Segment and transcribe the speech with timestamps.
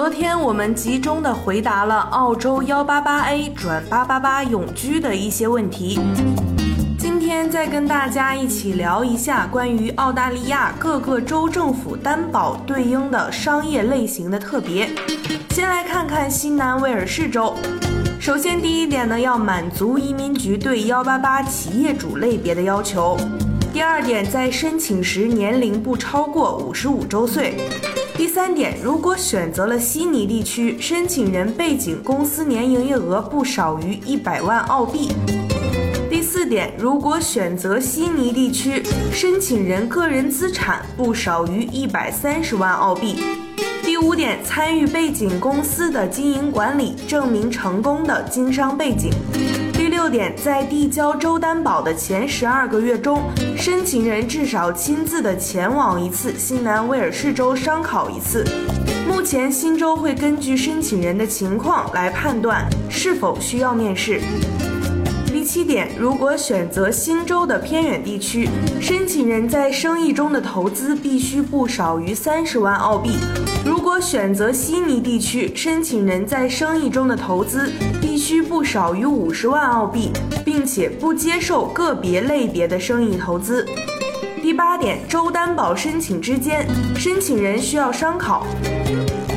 [0.00, 6.00] 昨天我们集中的回答了澳洲幺八八 A 转八八八永居的一些问题，
[6.98, 14.88] 今天再跟大家一起聊一下关于澳大利亚各个州政府担保对应的商业类型的特别。
[15.50, 17.54] 先来看看新南威尔士州，
[18.18, 23.18] 首先第一点呢，要满足移民局对幺八八企业主类别的要求；
[23.70, 27.58] 第二点，在申请时年龄不超过五十五周岁。
[28.20, 35.08] 第三点，如果选择了悉尼地区，申请人背景公司年营业额不少于一百万澳币。
[36.10, 43.16] 第四点，如果选择悉尼地区，申请人个人资产不少于一百三十万澳币。
[43.82, 49.10] 第五点，参与背景公司的经营管理，证明成功的经商背景。
[50.00, 53.22] 六点，在递交州担保的前十二个月中，
[53.54, 58.42] 申请人至少亲自的前往一次新南威尔士州商考一次。
[59.06, 64.22] 目前新州会根据申请人的情况来判断是否需要面试。
[65.26, 68.48] 第七点，如果选择新州的偏远地区，
[68.80, 73.18] 申请人在生意中的投资必须不少于三十万澳币。
[73.66, 77.70] 如果选择悉尼地区，申请人在生意中的投资
[78.20, 80.12] 须不少于五十万澳币，
[80.44, 83.66] 并且不接受个别类别的生意投资。
[84.42, 88.46] 第八点，州担保申请之间，申请人需要商考，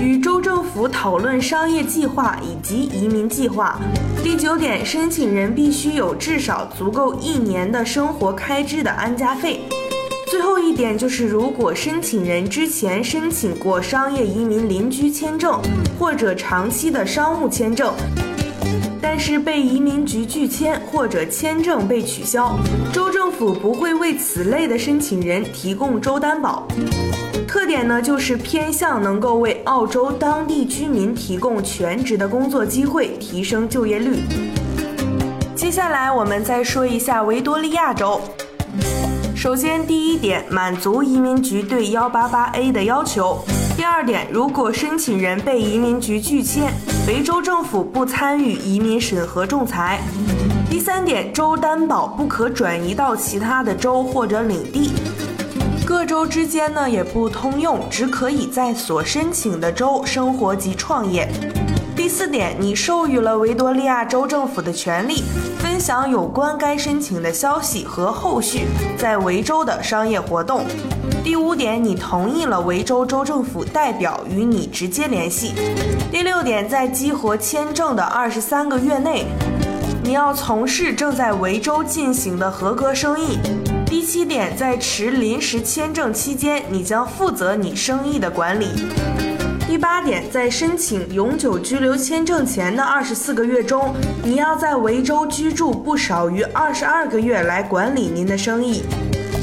[0.02, 3.80] 与州政府讨论商业计划以及移民计划。
[4.22, 9.62] 第九点，申请人必须有至少足够一年的生活开支的安家费。
[10.30, 15.62] 最后一点就是，如果申请人之前申请过商业移民邻居签证
[16.00, 17.94] 或者长期的商务签证，
[19.02, 22.58] 但是被移民局拒签或者签证被取消，
[22.92, 26.68] 州政府不会为此类的申请人提供州担保。
[27.48, 34.22] 特点呢，就是偏向能够为澳洲当地居民提供全职的工作机会，提升就业率。
[35.56, 38.20] 接下来我们再说一下维多利亚州。
[39.36, 43.44] 首先，第一点，满足移民局对幺八八 A 的要求；
[43.76, 46.72] 第二点，如果申请人被移民局拒签，
[47.08, 49.98] 维州政府不参与移民审核仲裁；
[50.70, 54.92] 第三点，州担保不可转移到其他的州或者领地，
[55.86, 61.28] 各州之间呢也不通用，只可以在所申请的州生活及创业。
[61.96, 65.24] 第四点，你授予了维多利亚州政府的权利，
[65.84, 68.62] 享有关该申请的消息和后续
[68.98, 70.66] 在维州的商业活动。
[71.26, 75.54] 第五点，你同意了维州州政府代表与你直接联系。
[76.10, 79.26] 第六点，在激活签证的二十三个月内，
[80.06, 83.38] 你要从事正在维州进行的合格生意。
[83.86, 88.68] 第七点，在持临时签证期间，你将负责你生意的管理。
[89.74, 93.92] 第八点，在申请永久居留签证前的二十四个月中，
[94.24, 98.84] 你要在维州居住不少于二十二个月来管理您的生意。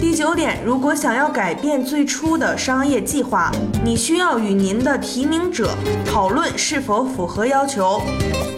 [0.00, 3.50] 第九点，如果想要改变最初的商业计划，
[3.84, 5.74] 你需要与您的提名者
[6.06, 8.00] 讨论是否符合要求。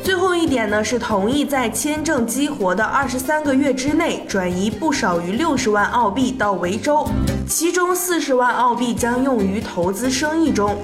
[0.05, 7.09] 最后一点呢，是同意在签证激活的二十三个月之内转移不少于六十万澳币到维州，
[7.49, 10.77] 其中四十万澳币将用于投资生意中。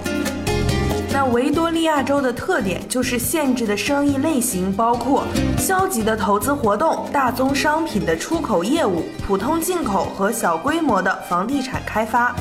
[1.10, 5.24] 那维多利亚州的特点就是限制的生意类型包括
[5.58, 12.34] 消极的投资活动、大宗商品的出口业务、普通进口和小规模的房地产开发。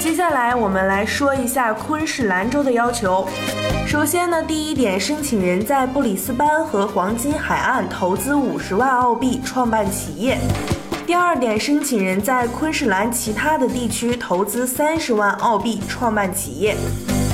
[0.00, 3.26] 接下来我们来说一下昆士兰州的要求。
[3.86, 10.38] 首先呢，第一点，申请人在布里斯班和黄金海岸投资五十万澳币创办企业。
[11.06, 16.76] 第二点，申请人在昆士兰其他的地区投资三十万澳币创办企业。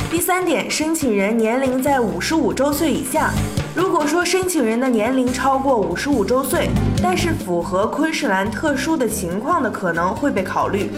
[0.09, 3.33] 第三点，申请人年龄在五十五周岁以下。
[3.75, 6.71] 如果说申请人的年龄超过五十五周岁，
[7.03, 10.91] 但是符合昆士兰特殊的情况的可能会被考虑。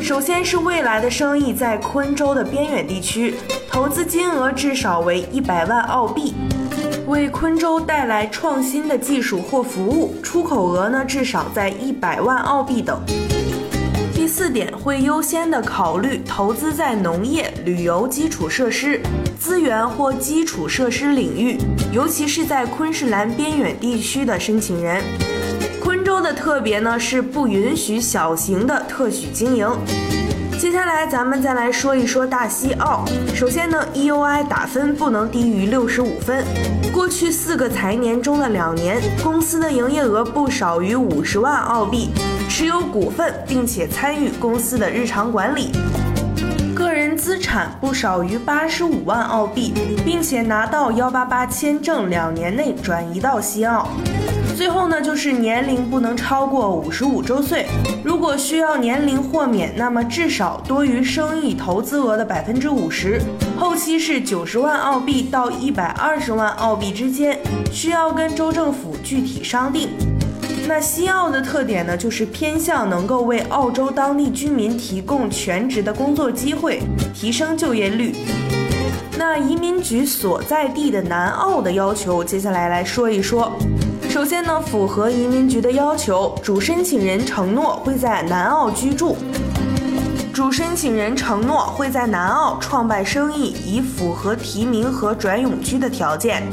[0.00, 3.34] 首先是未来的生意在昆州的边远地区，
[3.68, 6.34] 投资金额至少为一百万澳币，
[7.08, 13.00] 为昆州带来创新的技术或服务，出口额呢至少在一百万澳币等。
[14.54, 19.00] 点，会优先的考虑投资在农业、旅游基础设施、
[19.36, 21.58] 资源或基础设施领域，
[21.92, 25.02] 尤其是在昆士兰边远地区的申请人。
[25.82, 29.68] 昆州的特别呢是不允许小型的特许经营。
[30.64, 33.04] 接下来咱们再来说一说大西澳。
[33.34, 36.42] 首先呢，EUI 打分不能低于六十五分。
[36.90, 42.08] 过去四个财年中的两年，公司的营业额不少于五十万澳币，
[42.48, 45.70] 持有股份并且参与公司的日常管理。
[46.74, 53.86] 个人资产不少于八十五万澳币，并且拿到幺八八签证两年内转移到西澳。
[54.54, 57.66] 最后呢，就是年龄不能超过五十五周岁。
[58.04, 63.20] 如果需要年龄豁免，那么至少多于生意投资额的百分之五十。
[63.58, 67.38] 后期是九十万澳币到一百二十万澳币之间，
[67.72, 69.88] 需要跟州政府具体商定。
[70.68, 76.80] 那西澳的特点呢，就是偏向能够为澳洲当地居民提供全职的工作机会，
[77.12, 78.14] 提升就业率。
[79.18, 83.52] 那移民局所在地的南澳的要求，接下来来说一说。
[84.14, 89.16] 首先呢，符合移民局的要求，主申请人承诺会在南澳居住。
[90.32, 96.48] 主申请人承诺会在南澳创办生意，以符合提名和转永居的条件。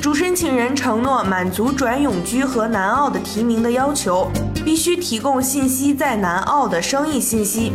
[0.00, 4.30] 主申请人承诺满足转永居和南澳的提名的要求，
[4.64, 7.74] 必须提供信息在南澳的生意信息。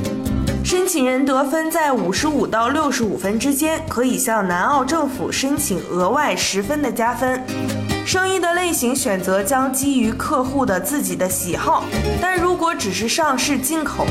[0.63, 7.39] 申请人得分在五十五到六十五分之间，可以向南澳政府申请额外十分的加分。
[8.07, 11.83] 生意的类型选择将基于客户的自己的喜好，
[12.21, 14.07] 但如果只是上市进口，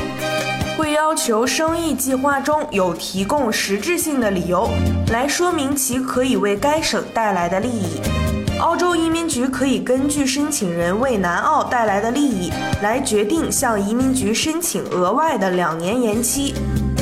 [0.77, 4.69] 会要求生意计划中有提供实质性的理由
[5.11, 7.99] 来说明其可以为该省带来的利益。
[8.59, 12.51] 澳洲移民局可以根据申请人为南澳带来的利益
[12.83, 16.53] 来决定向移民局申请额外的两年延期。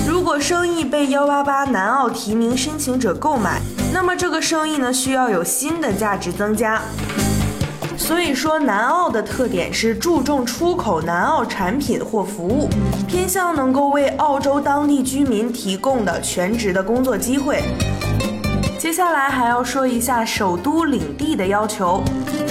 [0.07, 3.61] 如果生意被幺八八南澳提名申请者购买，
[3.95, 6.81] 那么这个生意呢，需要有新的价值增加。
[7.97, 12.67] 所以说，南澳的特点是注重出口南澳产品或服务，
[13.07, 17.63] 偏向能够为澳洲当地居民提供的全职的工作机会。
[18.77, 22.03] 接下来还要说一下首都领地的要求，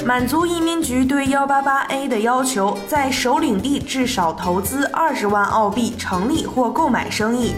[0.07, 7.53] 满足移民局对幺八八 A 的要求，在首领地至少投资二十万澳币成立或购买生意。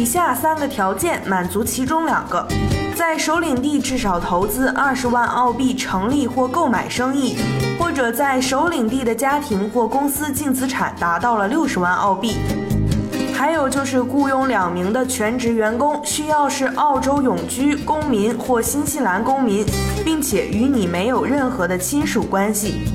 [0.00, 2.48] 以下三个条件满足其中两个，
[2.96, 7.36] 在首领地至少投资二十万澳币成立或购买生意，
[7.78, 12.36] 或者在首领地的家庭或公司净资产达到了六十万澳币。
[13.34, 19.66] 还有就是雇佣两名的全职员工，需要是澳洲永居公民或新西兰公民，
[20.02, 22.86] 并且与你没有任何的亲属关系。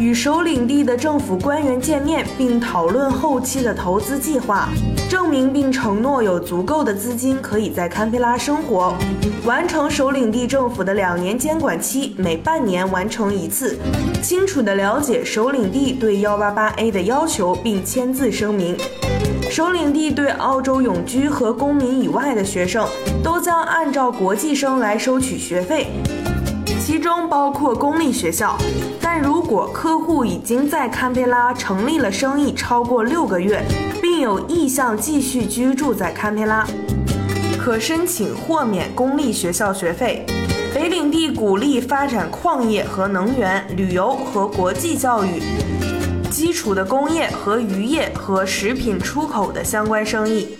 [0.00, 4.68] 与首领地的政府官员见面，并讨论后期的投资计划，
[5.08, 8.94] 证明并承诺有足够的资金可以在堪培拉生活，
[9.46, 13.78] 完成首领地政府的两年监管期，每半年完成一次，
[14.22, 18.76] 清楚地了解首领地对幺八八 A 的要求，并签字声明。
[19.50, 22.86] 首领地对澳洲永居和公民以外的学生，
[23.24, 25.86] 都将按照国际生来收取学费。
[26.78, 28.58] 其中包括公立学校，
[29.00, 33.62] 但如果客户已经在堪培拉成立了生意超过六个月，
[34.20, 36.66] 有意向继续居住在堪培拉，
[37.58, 40.26] 可申请豁免公立学校学费。
[40.74, 45.42] 北领地鼓励发展矿业和能源、旅游和国际教育、
[46.30, 50.58] 基础的工业和渔业和食品出口的相关生意。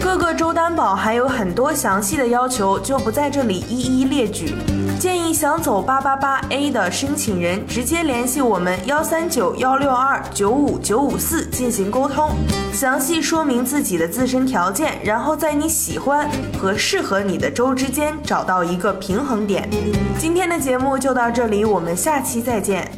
[0.00, 4.54] 各个州担保还有很多详细的要求，就不在这里一一列举。
[5.00, 12.32] 建议想走八八八 A 的申请人直接联系我们幺三九幺六二九五九五四进行沟通，
[12.70, 16.28] 详细说明自己的自身条件，然后在你喜欢
[16.60, 19.66] 和适合你的州之间找到一个平衡点。
[20.18, 22.92] 今天的节目就到这里，我们下期再见。